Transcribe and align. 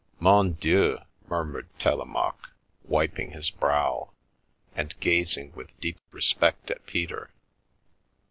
""Mon 0.29 0.53
Dieu," 0.53 0.97
murmured 1.27 1.67
Telemaque, 1.77 2.47
wiping 2.83 3.33
his 3.33 3.51
brow, 3.51 4.09
and 4.75 4.99
gazing 4.99 5.51
with 5.53 5.79
deep 5.79 5.99
respect 6.11 6.71
at 6.71 6.83
Peter. 6.87 7.31